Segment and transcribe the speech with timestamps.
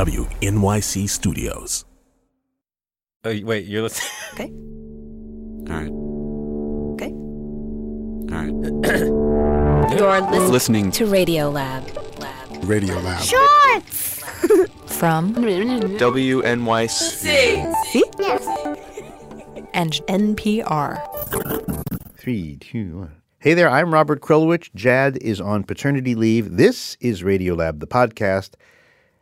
[0.00, 1.84] WNYC Studios.
[3.22, 4.10] Oh, wait, you're listening.
[4.32, 4.50] Okay.
[5.68, 5.92] All right.
[6.94, 7.12] Okay.
[8.32, 8.54] All right.
[9.92, 11.84] You're listening, Listening to Radio Lab.
[12.18, 12.64] Lab.
[12.64, 13.22] Radio Lab.
[13.22, 14.20] Shorts!
[14.86, 16.90] From WNYC.
[16.90, 17.56] See?
[19.74, 20.98] And NPR.
[22.16, 23.16] Three, two, one.
[23.38, 24.70] Hey there, I'm Robert Krulwich.
[24.74, 26.56] Jad is on paternity leave.
[26.56, 28.54] This is Radio Lab, the podcast.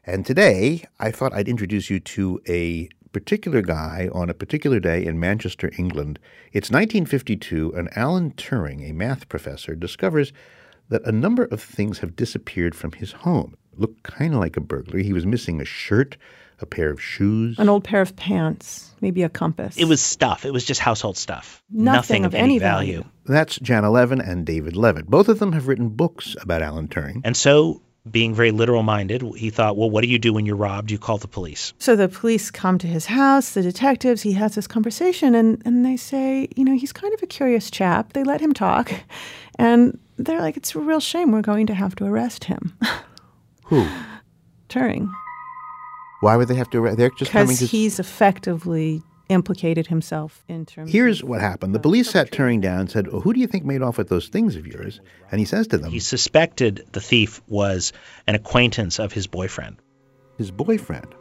[0.09, 5.05] And today, I thought I'd introduce you to a particular guy on a particular day
[5.05, 6.19] in Manchester, England.
[6.51, 10.33] It's 1952, and Alan Turing, a math professor, discovers
[10.89, 13.55] that a number of things have disappeared from his home.
[13.77, 15.05] Looked kind of like a burglary.
[15.05, 16.17] He was missing a shirt,
[16.59, 17.59] a pair of shoes.
[17.59, 19.77] An old pair of pants, maybe a compass.
[19.77, 20.47] It was stuff.
[20.47, 21.63] It was just household stuff.
[21.71, 23.05] Nothing of any value.
[23.27, 25.05] That's Janna Levin and David Leavitt.
[25.05, 27.21] Both of them have written books about Alan Turing.
[27.25, 30.57] And so, being very literal minded, he thought, well, what do you do when you're
[30.57, 30.91] robbed?
[30.91, 31.73] You call the police.
[31.79, 35.85] So the police come to his house, the detectives, he has this conversation, and, and
[35.85, 38.13] they say, you know, he's kind of a curious chap.
[38.15, 38.93] They let him talk.
[39.59, 42.77] And they're like, it's a real shame we're going to have to arrest him.
[43.65, 43.87] Who?
[44.69, 45.11] Turing.
[46.21, 46.99] Why would they have to arrest?
[46.99, 51.75] They're just coming Because he's effectively implicated himself in terms Here's of what happened.
[51.75, 54.09] The police sat Turing down and said, well, Who do you think made off with
[54.09, 55.01] those things of yours?
[55.31, 57.93] And he says to them, He suspected the thief was
[58.27, 59.77] an acquaintance of his boyfriend.
[60.37, 61.15] His boyfriend.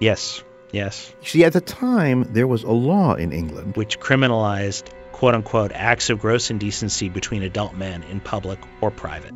[0.00, 1.14] Yes, yes.
[1.22, 3.76] See, at the time, there was a law in England.
[3.76, 9.34] Which criminalized, quote unquote, acts of gross indecency between adult men in public or private.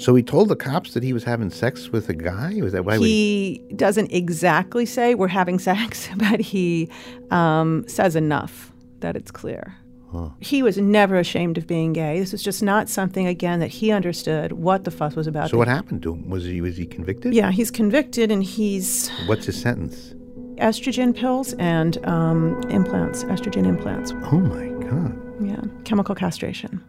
[0.00, 2.58] So he told the cops that he was having sex with a guy?
[2.62, 6.88] Was that why he doesn't exactly say we're having sex, but he
[7.30, 9.76] um, says enough that it's clear.
[10.10, 10.30] Huh.
[10.40, 12.18] He was never ashamed of being gay.
[12.18, 15.50] This was just not something, again, that he understood what the fuss was about.
[15.50, 16.28] So what happened to him?
[16.28, 17.32] Was he was he convicted?
[17.34, 20.14] Yeah, he's convicted and he's What's his sentence?
[20.56, 24.12] estrogen pills and um, implants, estrogen implants.
[24.32, 25.18] Oh my God.
[25.42, 26.82] Yeah, chemical castration.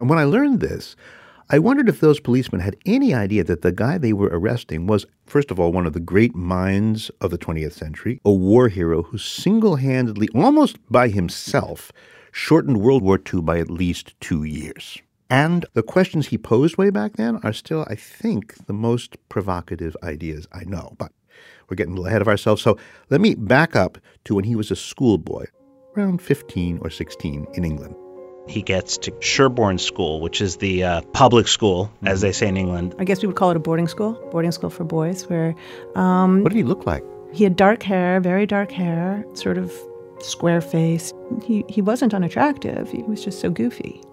[0.00, 0.96] And when I learned this,
[1.54, 5.04] I wondered if those policemen had any idea that the guy they were arresting was,
[5.26, 9.02] first of all, one of the great minds of the 20th century, a war hero
[9.02, 11.92] who single handedly, almost by himself,
[12.30, 15.02] shortened World War II by at least two years.
[15.28, 19.94] And the questions he posed way back then are still, I think, the most provocative
[20.02, 20.94] ideas I know.
[20.96, 21.12] But
[21.68, 22.62] we're getting a little ahead of ourselves.
[22.62, 22.78] So
[23.10, 25.44] let me back up to when he was a schoolboy,
[25.98, 27.94] around 15 or 16 in England.
[28.48, 32.56] He gets to Sherborne School, which is the uh, public school, as they say in
[32.56, 32.94] England.
[32.98, 35.54] I guess we would call it a boarding school, boarding school for boys, where.
[35.94, 37.04] Um, What did he look like?
[37.32, 39.72] He had dark hair, very dark hair, sort of
[40.20, 41.12] square face.
[41.44, 44.00] He, he wasn't unattractive, he was just so goofy.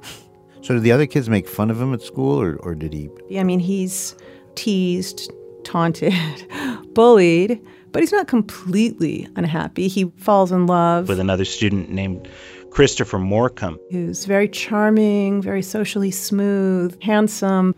[0.61, 3.09] So did the other kids make fun of him at school, or, or did he?
[3.29, 4.13] Yeah, I mean, he's
[4.55, 5.31] teased,
[5.63, 6.13] taunted,
[6.93, 9.87] bullied, but he's not completely unhappy.
[9.87, 12.27] He falls in love with another student named
[12.71, 13.77] Christopher Morcom.
[13.91, 17.75] who's very charming, very socially smooth, handsome.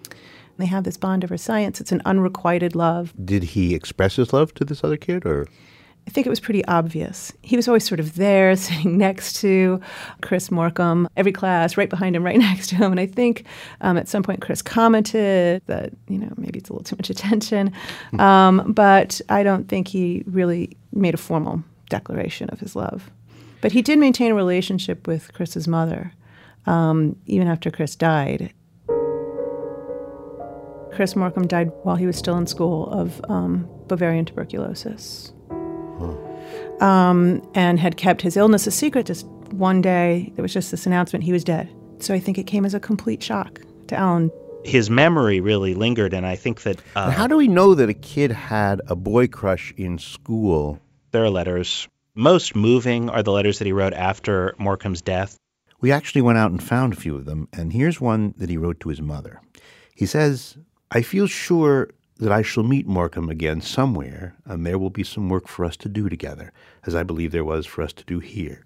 [0.58, 1.82] They have this bond over science.
[1.82, 3.14] It's an unrequited love.
[3.24, 5.48] Did he express his love to this other kid, or?
[6.08, 7.32] I think it was pretty obvious.
[7.42, 9.80] He was always sort of there, sitting next to
[10.22, 12.92] Chris Morcom, every class, right behind him, right next to him.
[12.92, 13.46] And I think
[13.82, 17.10] um, at some point Chris commented that, you know, maybe it's a little too much
[17.10, 17.72] attention.
[18.20, 23.10] Um, but I don't think he really made a formal declaration of his love.
[23.62, 26.14] But he did maintain a relationship with Chris's mother,
[26.66, 28.54] um, even after Chris died.
[30.94, 35.32] Chris Morcom died while he was still in school of um, bovine tuberculosis
[36.82, 39.06] um, and had kept his illness a secret.
[39.06, 41.70] Just one day, there was just this announcement he was dead.
[42.00, 44.32] So I think it came as a complete shock to Alan.
[44.64, 46.82] His memory really lingered, and I think that.
[46.96, 50.80] Uh, how do we know that a kid had a boy crush in school?
[51.12, 51.88] There are letters.
[52.16, 55.38] Most moving are the letters that he wrote after Morcom's death.
[55.80, 58.58] We actually went out and found a few of them, and here's one that he
[58.58, 59.40] wrote to his mother.
[59.96, 60.58] He says,
[60.92, 65.30] I feel sure that I shall meet Morcom again somewhere, and there will be some
[65.30, 66.52] work for us to do together,
[66.86, 68.66] as I believe there was for us to do here.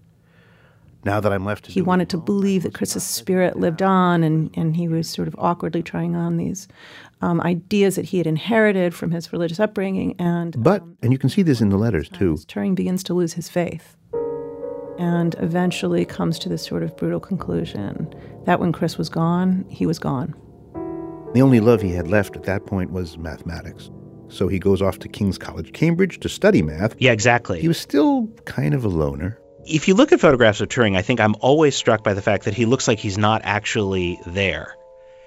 [1.05, 4.23] now that I'm left to He do wanted to believe that Chris's spirit lived on,
[4.23, 6.67] and, and he was sort of awkwardly trying on these
[7.25, 10.15] um, ideas that he had inherited from his religious upbringing.
[10.19, 13.33] And But, and you can see this in the letters too, Turing begins to lose
[13.33, 13.97] his faith
[14.97, 18.13] and eventually comes to this sort of brutal conclusion
[18.45, 20.33] that when Chris was gone, he was gone.
[21.33, 23.89] the only love he had left at that point was mathematics.
[24.29, 26.95] So he goes off to King's College, Cambridge to study math.
[26.97, 27.59] Yeah, exactly.
[27.59, 29.37] He was still kind of a loner.
[29.65, 32.45] if you look at photographs of Turing, I think I'm always struck by the fact
[32.45, 34.75] that he looks like he's not actually there.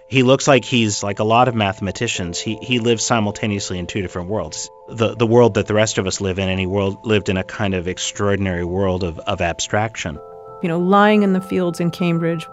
[0.09, 2.41] He looks like he's like a lot of mathematicians.
[2.41, 4.71] He he lives simultaneously in two different worlds.
[4.89, 7.37] The the world that the rest of us live in, and he world lived in
[7.37, 10.19] a kind of extraordinary world of, of abstraction.
[10.63, 12.49] You know, lying in the fields in Cambridge,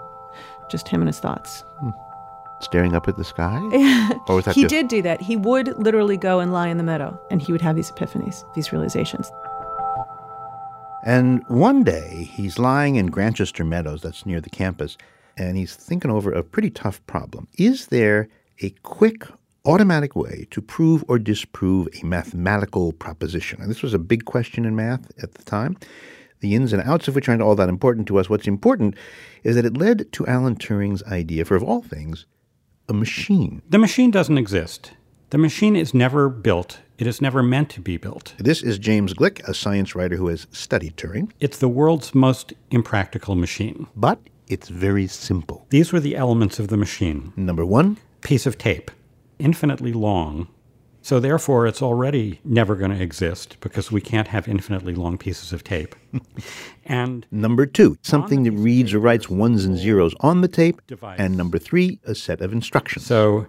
[0.70, 1.64] just him and his thoughts.
[1.80, 1.92] Hmm.
[2.60, 3.60] Staring up at the sky?
[4.28, 5.22] or was that he just- did do that.
[5.22, 8.44] He would literally go and lie in the meadow, and he would have these epiphanies,
[8.54, 9.32] these realizations.
[11.06, 14.98] And one day he's lying in Grantchester Meadows, that's near the campus,
[15.38, 17.48] and he's thinking over a pretty tough problem.
[17.58, 18.28] Is there
[18.62, 19.28] a quick,
[19.66, 23.62] automatic way to prove or disprove a mathematical proposition?
[23.62, 25.78] And this was a big question in math at the time.
[26.42, 28.30] The ins and outs of which aren't all that important to us.
[28.30, 28.96] What's important
[29.44, 32.26] is that it led to Alan Turing's idea for, of all things,
[32.88, 33.62] a machine.
[33.70, 34.92] The machine doesn't exist.
[35.32, 36.80] The machine is never built.
[37.00, 38.36] It is never meant to be built.
[38.38, 42.54] This is James Gleick, a science writer who has studied Turing, It's the world's most
[42.70, 43.88] impractical machine.
[43.96, 45.66] but it's very simple.
[45.70, 47.34] These were the elements of the machine.
[47.36, 48.90] Number one, Piece of tape,
[49.38, 50.48] infinitely long.
[51.04, 55.54] So therefore, it's already never going to exist because we can't have infinitely long pieces
[55.54, 55.96] of tape.
[56.86, 60.82] and Number two, something that reads or writes ones and zeros on the tape.
[60.88, 61.20] Device.
[61.20, 63.06] And number three, a set of instructions.
[63.06, 63.46] so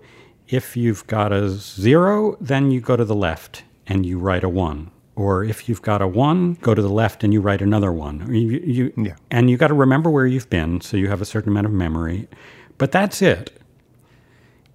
[0.48, 4.50] if you've got a zero, then you go to the left and you write a
[4.50, 4.90] one.
[5.17, 8.33] Or if you've got a one, go to the left and you write another one.
[8.33, 9.17] You, you, Yeah.
[9.31, 11.73] And you got to remember where you've been, so you have a certain amount of
[11.73, 12.29] memory.
[12.77, 13.51] But that's it.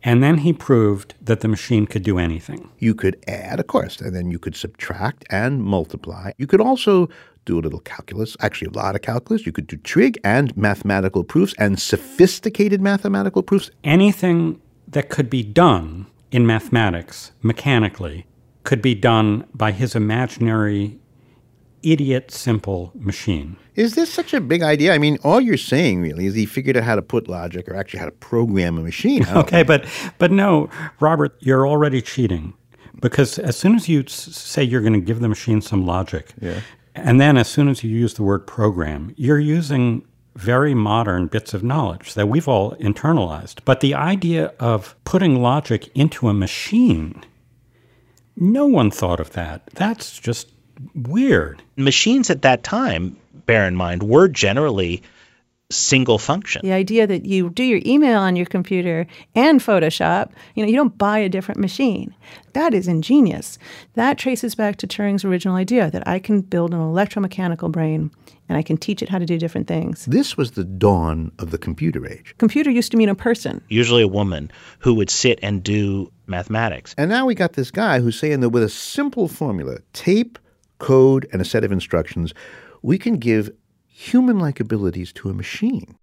[0.04, 2.70] And then he proved that the machine could do anything.
[2.80, 6.32] you could add, of course, and then you could subtract and multiply.
[6.40, 7.08] You could also
[7.46, 9.46] do a little calculus, actually, a lot of calculus.
[9.46, 13.70] You could do trig and mathematical proofs and sophisticated mathematical proofs.
[13.84, 18.26] anything that could be done in mathematics mechanically
[18.64, 21.00] could be done by his imaginary
[21.84, 23.58] idiot simple machine.
[23.76, 24.94] Is this such a big idea?
[24.94, 27.76] I mean, all you're saying really is he figured out how to put logic or
[27.76, 29.26] actually how to program a machine.
[29.30, 29.86] Okay, but
[30.18, 30.70] but no,
[31.00, 32.54] Robert, you're already cheating
[33.00, 36.62] because as soon as you say you're going to give the machine some logic, yeah.
[36.94, 40.06] and then as soon as you use the word program, you're using
[40.36, 43.60] very modern bits of knowledge that we've all internalized.
[43.66, 47.24] But the idea of putting logic into a machine,
[48.42, 49.66] no one thought of that.
[49.68, 50.52] That's just
[50.96, 51.62] weird.
[51.76, 53.16] Machines at that time,
[53.46, 55.04] bear in mind, were generally
[55.72, 56.62] single function.
[56.64, 60.76] The idea that you do your email on your computer and Photoshop, you know, you
[60.76, 62.16] don't buy a different machine.
[62.54, 63.58] That is ingenious.
[63.94, 68.12] That traces back to Turing's original idea that I can build an electromechanical brain
[68.50, 70.06] and I can teach it how to do different things.
[70.06, 72.36] This was the dawn of the computer age.
[72.38, 73.64] Computer used to mean a person.
[73.70, 76.94] Usually a woman who would sit and do mathematics.
[76.98, 80.38] And now we got this guy who's saying that with a simple formula, tape,
[80.80, 82.34] code, and a set of instructions,
[82.82, 83.50] we can give
[83.92, 85.98] human like abilities to a machine.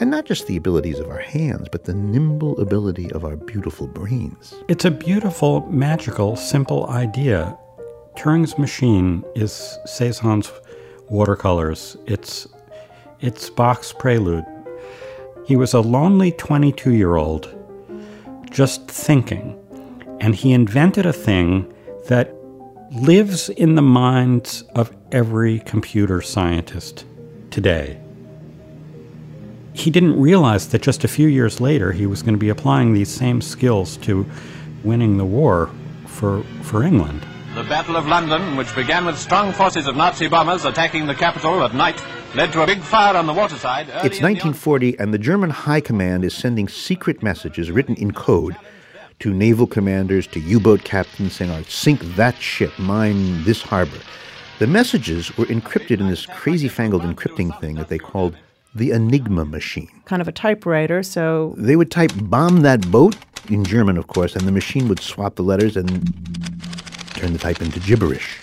[0.00, 3.86] And not just the abilities of our hands, but the nimble ability of our beautiful
[3.86, 4.54] brains.
[4.68, 7.56] It's a beautiful, magical, simple idea.
[8.16, 10.50] Turing's machine is Cezanne's
[11.08, 11.96] watercolors.
[12.06, 12.48] It's
[13.20, 14.44] it's Bach's prelude.
[15.46, 17.54] He was a lonely 22-year-old
[18.50, 19.58] just thinking,
[20.20, 21.72] and he invented a thing
[22.08, 22.34] that
[22.92, 27.06] lives in the minds of every computer scientist
[27.50, 27.98] today.
[29.72, 32.92] He didn't realize that just a few years later he was going to be applying
[32.92, 34.26] these same skills to
[34.84, 35.70] winning the war
[36.06, 37.24] for, for England.
[37.54, 41.62] The Battle of London, which began with strong forces of Nazi bombers attacking the capital
[41.62, 42.02] at night,
[42.34, 43.88] led to a big fire on the waterside.
[43.88, 47.94] early It's in the 1940, and the German High Command is sending secret messages written
[47.94, 48.56] in code
[49.22, 53.98] to naval commanders, to U boat captains, saying, "Oh, sink that ship, mine this harbor.
[54.58, 58.36] The messages were encrypted in this crazy fangled encrypting thing that they called
[58.74, 59.88] the Enigma machine.
[60.06, 61.02] kind of a typewriter.
[61.02, 63.14] So They would type bomb that boat
[63.48, 65.88] in German, of course, and the machine would swap the letters and
[67.14, 68.38] turn the type into gibberish.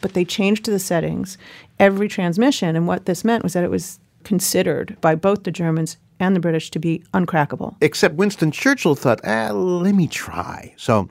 [0.00, 1.38] but they changed the settings
[1.80, 2.76] every transmission.
[2.76, 6.40] And what this meant was that it was considered by both the Germans and the
[6.40, 7.76] British to be uncrackable.
[7.80, 10.74] Except Winston Churchill thought, ah, let me try.
[10.76, 11.08] So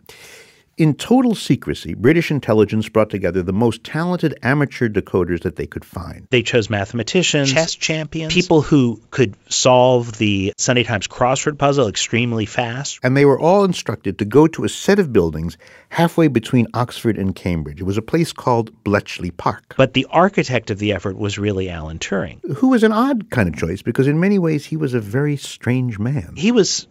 [0.75, 5.85] In total secrecy, British intelligence brought together the most talented amateur decoders that they could
[5.85, 6.27] find.
[6.31, 12.47] They chose mathematicians, chess champions, people who could solve the Sunday Times crossword puzzle extremely
[12.47, 12.99] fast.
[13.03, 17.19] And they were all instructed to go to a set of buildings halfway between Oxford
[17.19, 17.79] and Cambridge.
[17.79, 19.75] It was a place called Bletchley Park.
[19.77, 23.47] But the architect of the effort was really Alan Turing, who was an odd kind
[23.47, 26.33] of choice because in many ways he was a very strange man.
[26.35, 26.87] He was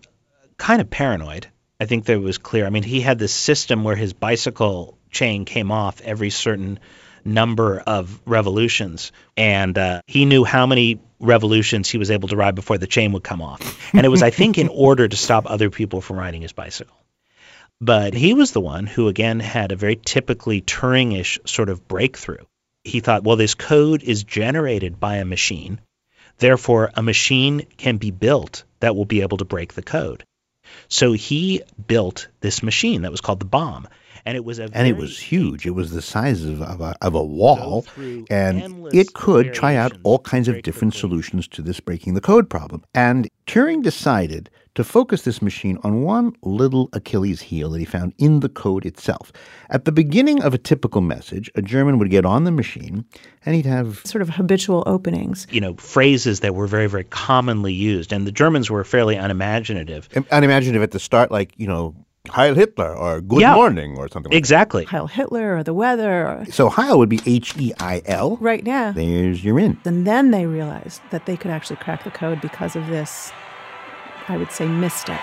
[0.56, 1.48] kind of paranoid.
[1.82, 2.64] I think that was clear.
[2.64, 6.78] I mean, he had this system where his bicycle chain came off every certain
[7.24, 12.54] number of revolutions, and uh, he knew how many revolutions he was able to ride
[12.54, 13.92] before the chain would come off.
[13.92, 16.96] And it was, I think, in order to stop other people from riding his bicycle.
[17.80, 22.44] But he was the one who, again, had a very typically Turingish sort of breakthrough.
[22.84, 25.80] He thought, well, this code is generated by a machine.
[26.38, 30.22] Therefore, a machine can be built that will be able to break the code.
[30.88, 33.88] So he built this machine that was called the bombe.
[34.24, 35.66] And it was a and it was huge.
[35.66, 37.84] It was the size of, of, a, of a wall,
[38.30, 42.48] and it could try out all kinds of different solutions to this breaking the code
[42.48, 42.84] problem.
[42.94, 48.14] And Turing decided to focus this machine on one little Achilles heel that he found
[48.18, 49.32] in the code itself.
[49.68, 53.04] At the beginning of a typical message, a German would get on the machine
[53.44, 55.46] and he'd have sort of habitual openings.
[55.50, 58.12] You know, phrases that were very, very commonly used.
[58.12, 60.08] And the Germans were fairly unimaginative.
[60.30, 61.94] Unimaginative at the start, like, you know,
[62.28, 64.84] Heil Hitler or Good yeah, Morning or something like exactly.
[64.84, 64.90] That.
[64.90, 66.28] Heil Hitler or the weather.
[66.28, 66.46] Or...
[66.50, 68.36] So Heil would be H E I L.
[68.36, 68.92] Right now.
[68.92, 69.80] There's your in.
[69.84, 73.32] And then they realized that they could actually crack the code because of this,
[74.28, 75.18] I would say, mystic.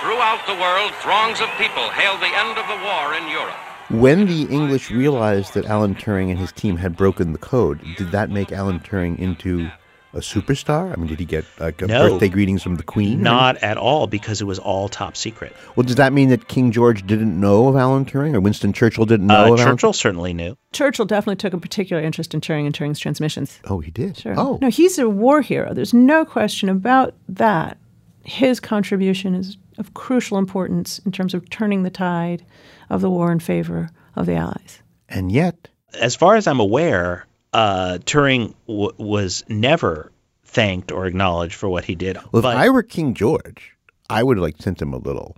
[0.00, 3.56] Throughout the world, throngs of people hailed the end of the war in Europe.
[3.90, 8.12] When the English realized that Alan Turing and his team had broken the code, did
[8.12, 9.68] that make Alan Turing into
[10.14, 10.92] a superstar?
[10.92, 13.22] I mean, did he get like no, birthday greetings from the Queen?
[13.22, 15.54] Not at all, because it was all top secret.
[15.76, 19.06] Well, does that mean that King George didn't know of Alan Turing, or Winston Churchill
[19.06, 19.94] didn't know uh, of Churchill Alan?
[19.94, 20.56] certainly knew.
[20.72, 23.58] Churchill definitely took a particular interest in Turing and Turing's transmissions.
[23.64, 24.16] Oh, he did.
[24.16, 24.34] Sure.
[24.36, 25.74] Oh, no, he's a war hero.
[25.74, 27.78] There's no question about that.
[28.24, 32.44] His contribution is of crucial importance in terms of turning the tide
[32.90, 34.80] of the war in favor of the Allies.
[35.08, 35.68] And yet,
[36.00, 40.12] as far as I'm aware, uh, Turing w- was never
[40.44, 42.16] thanked or acknowledged for what he did.
[42.16, 43.76] Well, but if I were King George,
[44.10, 45.36] I would have like sent him a little.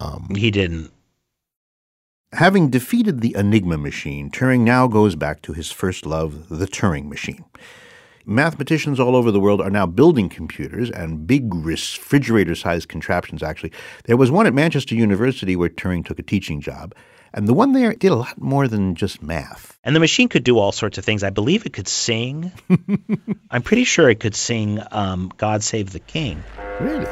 [0.00, 0.90] Um, he didn't.
[2.32, 7.08] Having defeated the Enigma machine, Turing now goes back to his first love, the Turing
[7.08, 7.44] machine.
[8.24, 13.72] Mathematicians all over the world are now building computers and big refrigerator sized contraptions, actually.
[14.04, 16.94] There was one at Manchester University where Turing took a teaching job.
[17.34, 19.78] And the one there did a lot more than just math.
[19.84, 21.22] And the machine could do all sorts of things.
[21.22, 22.52] I believe it could sing.
[23.50, 26.42] I'm pretty sure it could sing um, God Save the King.
[26.80, 27.06] Really?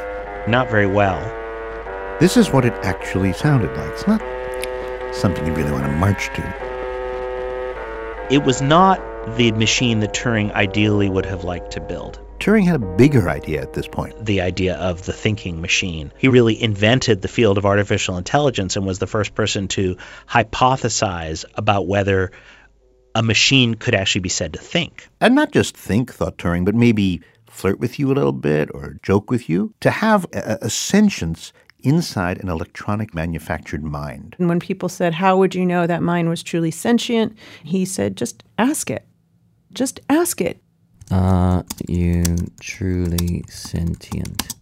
[0.47, 1.19] Not very well.
[2.19, 3.91] This is what it actually sounded like.
[3.93, 4.21] It's not
[5.15, 8.27] something you really want to march to.
[8.29, 9.01] It was not
[9.37, 12.19] the machine that Turing ideally would have liked to build.
[12.41, 14.25] Turing had a bigger idea at this point.
[14.25, 16.11] The idea of the thinking machine.
[16.17, 19.95] He really invented the field of artificial intelligence and was the first person to
[20.27, 22.31] hypothesize about whether
[23.13, 25.07] a machine could actually be said to think.
[25.19, 28.97] And not just think, thought Turing, but maybe flirt with you a little bit or
[29.03, 29.75] joke with you.
[29.81, 34.35] To have a, a sentience inside an electronic manufactured mind.
[34.39, 37.37] And when people said, How would you know that mind was truly sentient?
[37.63, 39.05] He said, Just ask it.
[39.73, 40.59] Just ask it.
[41.11, 42.23] Are you
[42.61, 44.55] truly sentient?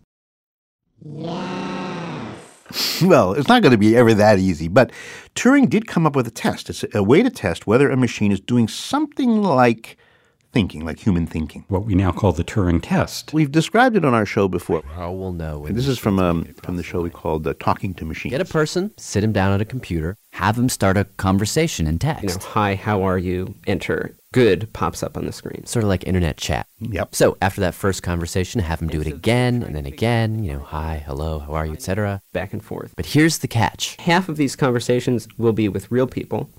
[0.99, 3.01] Yes.
[3.03, 4.91] Well, it's not going to be ever that easy, but
[5.35, 6.71] Turing did come up with a test.
[6.71, 9.95] It's a way to test whether a machine is doing something like
[10.51, 11.65] thinking, like human thinking.
[11.67, 13.33] What we now call the Turing test.
[13.33, 14.83] We've described it on our show before.
[14.95, 15.67] How will know?
[15.67, 18.31] This is from um, from the show we called uh, Talking to Machines.
[18.31, 21.99] Get a person, sit him down at a computer, have him start a conversation in
[21.99, 22.23] text.
[22.23, 23.55] You know, hi, how are you?
[23.67, 24.15] Enter.
[24.31, 25.65] Good pops up on the screen.
[25.65, 26.67] Sort of like internet chat.
[26.79, 27.15] Yep.
[27.15, 30.43] So after that first conversation, have him do it again and then again.
[30.43, 32.21] You know, hi, hello, how are you, etc.
[32.31, 32.93] Back and forth.
[32.95, 36.49] But here's the catch: half of these conversations will be with real people.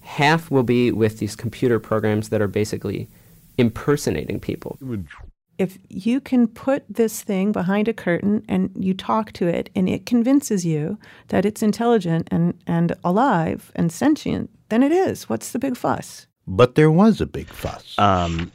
[0.00, 3.08] Half will be with these computer programs that are basically
[3.58, 4.78] impersonating people.
[5.58, 9.88] If you can put this thing behind a curtain and you talk to it and
[9.88, 10.98] it convinces you
[11.28, 15.28] that it's intelligent and, and alive and sentient, then it is.
[15.28, 16.28] What's the big fuss?
[16.46, 17.98] But there was a big fuss.
[17.98, 18.52] Um,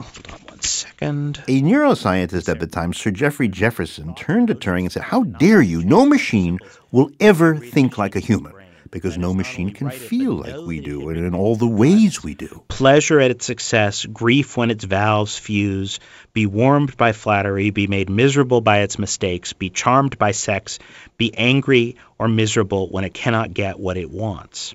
[0.00, 1.42] hold on one second.
[1.46, 5.62] A neuroscientist at the time, Sir Geoffrey Jefferson, turned to Turing and said, How dare
[5.62, 5.84] you?
[5.84, 6.58] No machine
[6.90, 8.52] will ever think like a human.
[8.90, 12.62] Because no machine can feel like we do and in all the ways we do.
[12.68, 16.00] Pleasure at its success, grief when its valves fuse,
[16.32, 20.78] be warmed by flattery, be made miserable by its mistakes, be charmed by sex,
[21.16, 24.74] be angry or miserable when it cannot get what it wants.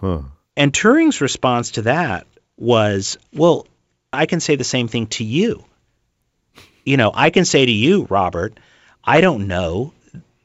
[0.00, 0.22] Huh.
[0.56, 2.26] And Turing's response to that
[2.56, 3.66] was, well,
[4.12, 5.64] I can say the same thing to you.
[6.84, 8.58] You know, I can say to you, Robert,
[9.04, 9.92] I don't know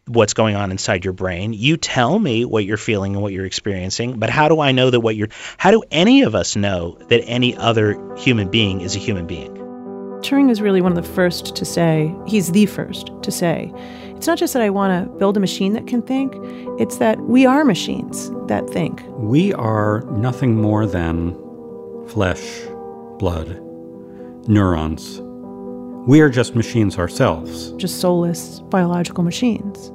[0.07, 1.53] what's going on inside your brain.
[1.53, 4.89] You tell me what you're feeling and what you're experiencing, but how do I know
[4.89, 8.95] that what you're how do any of us know that any other human being is
[8.95, 9.53] a human being?
[10.21, 13.71] Turing is really one of the first to say, he's the first to say,
[14.15, 16.33] it's not just that I want to build a machine that can think,
[16.79, 19.03] it's that we are machines that think.
[19.17, 21.33] We are nothing more than
[22.07, 22.62] flesh,
[23.19, 23.59] blood,
[24.47, 25.21] neurons.
[26.07, 27.71] We are just machines ourselves.
[27.74, 29.91] Just soulless biological machines.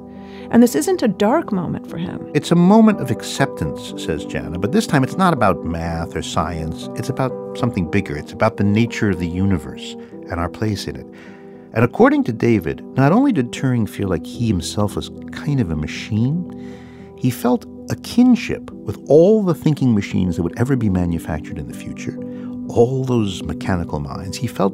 [0.51, 2.29] And this isn't a dark moment for him.
[2.33, 6.21] It's a moment of acceptance, says Janna, but this time it's not about math or
[6.21, 6.89] science.
[6.97, 8.17] It's about something bigger.
[8.17, 11.05] It's about the nature of the universe and our place in it.
[11.73, 15.71] And according to David, not only did Turing feel like he himself was kind of
[15.71, 16.51] a machine,
[17.17, 21.69] he felt a kinship with all the thinking machines that would ever be manufactured in
[21.69, 22.17] the future,
[22.67, 24.35] all those mechanical minds.
[24.35, 24.73] He felt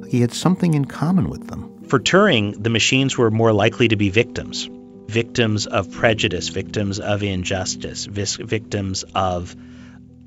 [0.00, 1.82] like he had something in common with them.
[1.88, 4.68] For Turing, the machines were more likely to be victims
[5.14, 9.54] victims of prejudice, victims of injustice, victims of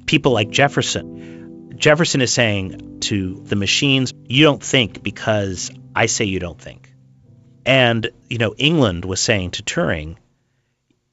[0.05, 1.73] people like Jefferson.
[1.75, 6.89] Jefferson is saying to the machines, You don't think because I say you don't think.
[7.65, 10.15] And, you know, England was saying to Turing,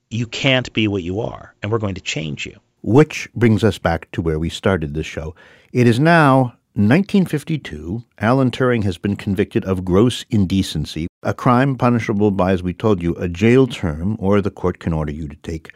[0.09, 2.57] You can't be what you are, and we're going to change you.
[2.81, 5.35] Which brings us back to where we started this show.
[5.73, 12.31] It is now 1952, Alan Turing has been convicted of gross indecency, a crime punishable
[12.31, 15.37] by, as we told you, a jail term, or the court can order you to
[15.37, 15.73] take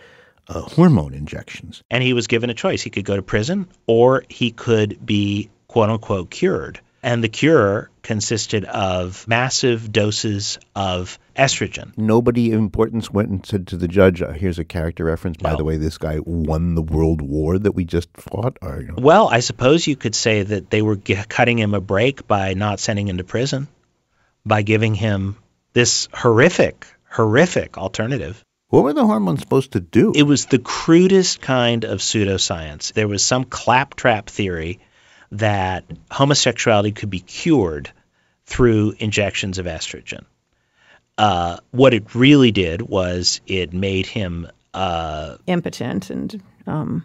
[0.48, 1.82] uh, hormone injections.
[1.90, 2.82] And he was given a choice.
[2.82, 6.80] He could go to prison or he could be, quote unquote, cured.
[7.02, 11.92] And the cure consisted of massive doses of estrogen.
[11.96, 15.36] Nobody of importance went and said to the judge, uh, here's a character reference.
[15.36, 15.58] By No.
[15.58, 18.56] the way, this guy won the world war that we just fought.
[18.62, 21.72] Or, you know, Well, I suppose you could say that they were g- cutting him
[21.74, 23.68] a break by not sending him to prison,
[24.48, 25.36] by giving him
[25.72, 28.44] this horrific, horrific alternative.
[28.68, 30.12] what were the hormones supposed to do?
[30.14, 32.92] It was the crudest kind of pseudoscience.
[32.92, 34.80] There was some claptrap theory
[35.32, 37.90] that homosexuality could be cured
[38.46, 40.24] through injections of estrogen.
[41.18, 47.04] Uh, what it really did was it made him uh, Impotent and um,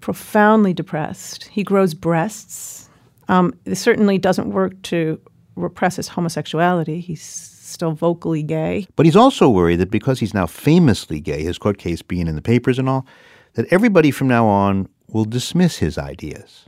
[0.00, 1.44] profoundly depressed.
[1.48, 2.88] He grows breasts.
[3.28, 5.20] Um, this certainly doesn't work to
[5.56, 7.00] repress his homosexuality.
[7.00, 8.86] He's still vocally gay.
[8.96, 12.36] But he's also worried that because he's now famously gay, his court case being in
[12.36, 13.06] the papers and all,
[13.54, 16.66] that everybody from now on will dismiss his ideas.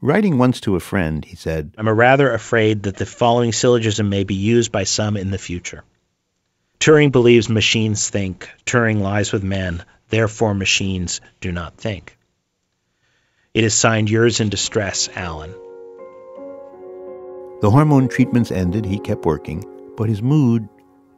[0.00, 4.24] Writing once to a friend, he said, I'm rather afraid that the following syllogism may
[4.24, 5.84] be used by some in the future.
[6.80, 8.50] Turing believes machines think.
[8.66, 9.84] Turing lies with men.
[10.08, 12.18] Therefore, machines do not think.
[13.54, 15.54] It is signed yours in distress, Alan.
[17.62, 19.64] The hormone treatments ended, he kept working,
[19.96, 20.68] but his mood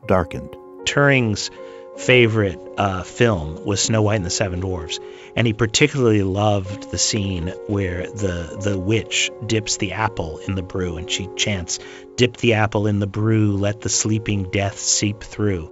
[0.06, 0.50] darkened.
[0.84, 1.50] Turing's
[1.96, 5.00] favorite uh, film was Snow White and the Seven Dwarfs,
[5.36, 10.62] and he particularly loved the scene where the the witch dips the apple in the
[10.62, 11.78] brew, and she chants,
[12.16, 15.70] "Dip the apple in the brew, let the sleeping death seep through."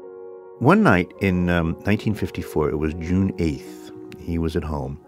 [0.58, 4.98] One night in um, 1954, it was June 8th, he was at home,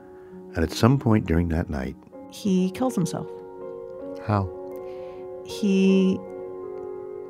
[0.54, 1.96] and at some point during that night,
[2.30, 3.30] He kills himself.
[4.26, 4.50] how?
[5.44, 6.18] He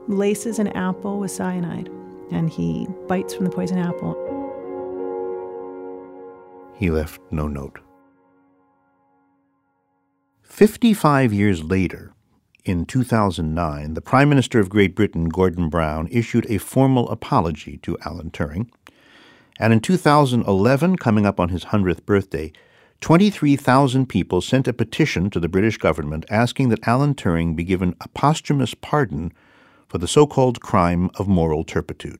[0.09, 1.89] laces an apple with cyanide
[2.31, 4.21] and he bites from the poison apple.
[6.75, 7.81] He left no note.
[10.43, 12.13] 55 years later,
[12.65, 17.99] in 2009, the Prime Minister of Great Britain, Gordon Brown, issued a formal apology to
[18.05, 18.71] Alan Turing.
[19.59, 22.53] And in 2011, coming up on his 100th birthday,
[23.05, 27.95] 23,000 people sent a petition to the British government asking that Alan Turing be given
[28.01, 29.31] a posthumous pardon
[29.87, 32.19] for the so called crime of moral turpitude.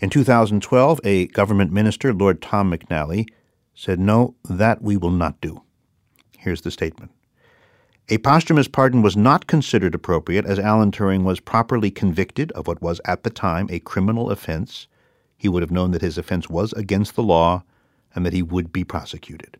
[0.00, 3.28] In 2012, a government minister, Lord Tom McNally,
[3.72, 5.62] said, No, that we will not do.
[6.38, 7.12] Here's the statement
[8.08, 12.82] A posthumous pardon was not considered appropriate as Alan Turing was properly convicted of what
[12.82, 14.88] was at the time a criminal offense.
[15.36, 17.62] He would have known that his offense was against the law
[18.12, 19.56] and that he would be prosecuted.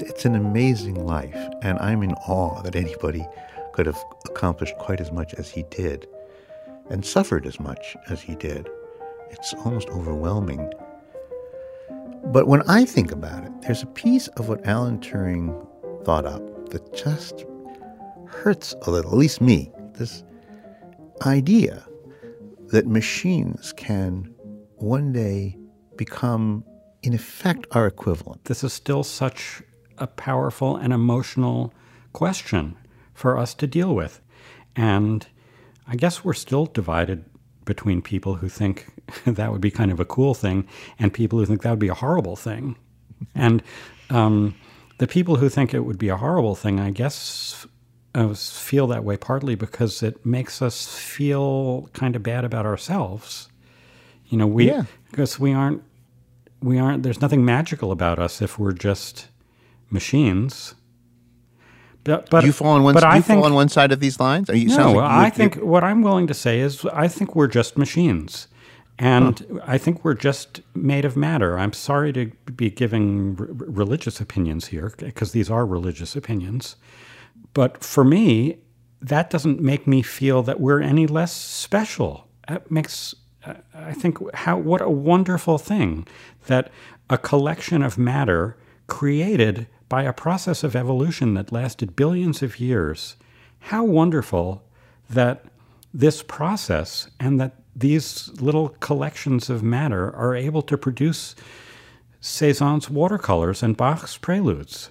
[0.00, 3.26] It's, it's an amazing life, and I'm in awe that anybody
[3.72, 6.06] could have accomplished quite as much as he did.
[6.90, 8.68] and suffered as much as he did.
[9.30, 10.72] It's almost overwhelming.
[12.26, 15.66] But when I think about it, there's a piece of what Alan Turing
[16.04, 17.44] thought up that just
[18.26, 19.70] hurts a little, at least me.
[19.94, 20.22] This
[21.26, 21.84] idea
[22.68, 24.34] that machines can
[24.76, 25.56] one day
[25.96, 26.64] become,
[27.02, 28.44] in effect, our equivalent.
[28.44, 29.62] This is still such
[30.00, 31.72] a powerful and emotional
[32.12, 32.76] question
[33.14, 34.20] for us to deal with.
[34.76, 35.26] And
[35.86, 37.24] I guess we're still divided
[37.64, 38.86] between people who think
[39.26, 40.66] that would be kind of a cool thing
[40.98, 42.76] and people who think that would be a horrible thing.
[43.34, 43.62] and
[44.10, 44.54] um,
[44.98, 47.66] the people who think it would be a horrible thing, I guess,
[48.14, 53.48] uh, feel that way partly because it makes us feel kind of bad about ourselves.
[54.28, 54.84] You know, we Yeah.
[55.10, 55.82] because we aren't
[56.60, 57.04] we aren't.
[57.04, 59.28] There's nothing magical about us if we're just
[59.90, 60.74] machines.
[62.04, 62.94] But, but you fall on one.
[62.94, 64.48] But do I you think fall on one side of these lines?
[64.48, 64.68] Are you?
[64.68, 67.48] no, like you I would- think what I'm willing to say is I think we're
[67.48, 68.48] just machines.
[69.00, 71.56] And I think we're just made of matter.
[71.56, 76.74] I'm sorry to be giving r- religious opinions here, because these are religious opinions.
[77.54, 78.58] But for me,
[79.00, 82.26] that doesn't make me feel that we're any less special.
[82.48, 83.14] It makes,
[83.46, 86.04] uh, I think, how what a wonderful thing
[86.48, 86.68] that
[87.08, 88.56] a collection of matter
[88.88, 93.16] created by a process of evolution that lasted billions of years.
[93.60, 94.62] How wonderful
[95.08, 95.44] that
[95.92, 101.34] this process and that these little collections of matter are able to produce
[102.20, 104.90] Cezanne's watercolors and Bach's preludes.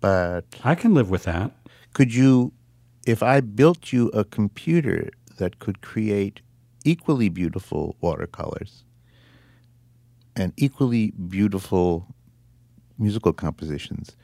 [0.00, 1.52] But I can live with that.
[1.92, 2.52] Could you,
[3.06, 6.40] if I built you a computer that could create
[6.84, 8.84] equally beautiful watercolors
[10.34, 12.14] and equally beautiful
[12.98, 14.16] musical compositions,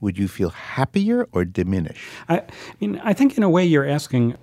[0.00, 2.02] would you feel happier or diminished?
[2.28, 2.44] I, I
[2.80, 4.36] mean, I think in a way you're asking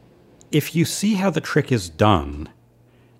[0.51, 2.49] if you see how the trick is done,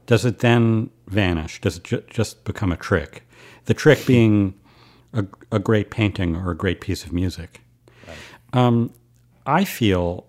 [0.05, 1.59] does it then vanish?
[1.61, 3.27] Does it ju- just become a trick?
[3.65, 4.53] The trick being
[5.13, 7.61] a, a great painting or a great piece of music.
[8.53, 8.93] Um,
[9.45, 10.25] I feel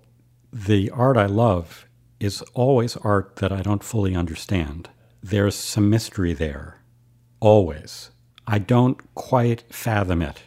[0.52, 1.86] the art I love
[2.18, 4.90] is always art that I don't fully understand.
[5.22, 6.80] There's some mystery there,
[7.40, 8.10] always.
[8.50, 10.44] I don't quite fathom it.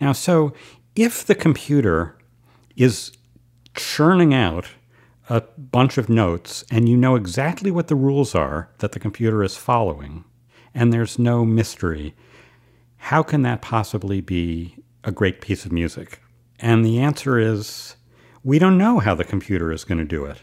[0.00, 0.52] Now, so
[0.96, 2.18] if the computer
[2.74, 3.12] is
[3.74, 4.66] churning out
[5.28, 9.44] a bunch of notes and you know exactly what the rules are that the computer
[9.44, 10.24] is following,
[10.74, 12.16] and there's no mystery,
[12.96, 16.20] how can that possibly be a great piece of music?
[16.58, 17.94] And the answer is
[18.42, 20.38] we don't know how the computer is going to do it.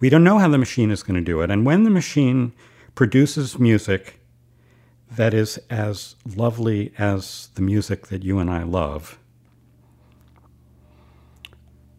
[0.00, 1.52] We don't know how the machine is going to do it.
[1.52, 2.52] And when the machine
[2.96, 4.18] produces music
[5.16, 9.18] that is as lovely as the music that you and I love,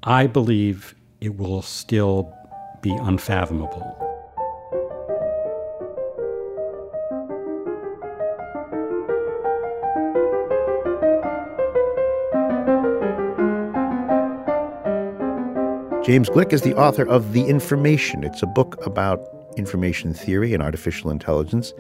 [0.04, 2.34] I believe it will still
[2.82, 4.02] be unfathomable.
[16.04, 18.24] James Gleick is the author of The Information.
[18.24, 21.74] It's a book about information theory and artificial intelligence.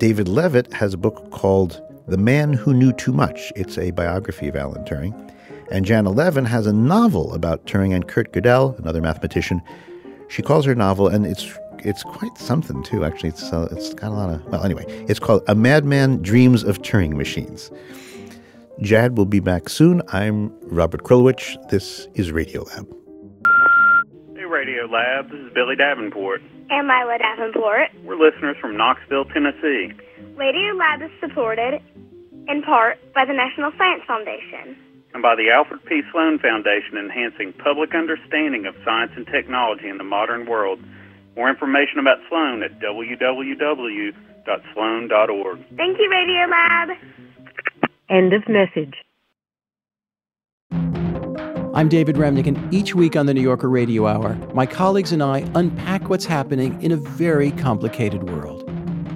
[0.00, 3.52] David Leavitt has a book called The Man Who Knew Too Much.
[3.54, 5.12] It's a biography of Alan Turing.
[5.70, 9.60] And Janna Levin has a novel about Turing and Kurt Gödel, another mathematician.
[10.30, 13.04] She calls her novel, and it's it's quite something too.
[13.04, 14.64] Actually, it's uh, it's got a lot of well.
[14.64, 17.70] Anyway, it's called A Madman Dreams of Turing Machines.
[18.80, 20.00] Jad will be back soon.
[20.08, 21.58] I'm Robert Krulwich.
[21.68, 22.99] This is Radio Lab.
[24.50, 25.30] Hey, Radio Lab.
[25.30, 26.42] This is Billy Davenport.
[26.70, 27.88] and Mila Davenport.
[28.04, 29.92] We're listeners from Knoxville, Tennessee.
[30.34, 31.80] Radio Lab is supported
[32.48, 34.76] in part by the National Science Foundation.
[35.14, 36.02] And by the Alfred P.
[36.10, 40.80] Sloan Foundation, enhancing public understanding of science and technology in the modern world.
[41.36, 44.14] More information about Sloan at www.sloan.org.
[45.76, 46.88] Thank you, Radio Lab.
[48.08, 48.94] End of message.
[51.80, 55.22] I'm David Remnick, and each week on the New Yorker Radio Hour, my colleagues and
[55.22, 58.70] I unpack what's happening in a very complicated world.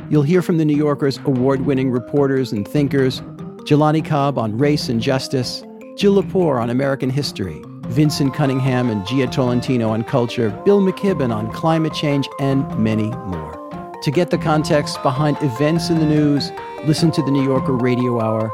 [0.09, 3.21] You'll hear from the New Yorker's award winning reporters and thinkers
[3.67, 5.63] Jelani Cobb on race and justice,
[5.99, 11.53] Jill Lepore on American history, Vincent Cunningham and Jia Tolentino on culture, Bill McKibben on
[11.53, 13.93] climate change, and many more.
[14.03, 16.51] To get the context behind events in the news,
[16.87, 18.51] listen to the New Yorker Radio Hour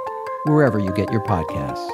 [0.47, 1.89] wherever you get your podcasts.